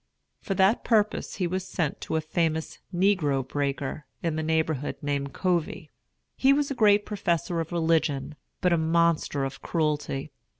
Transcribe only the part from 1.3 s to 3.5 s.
he was sent to a famous "negro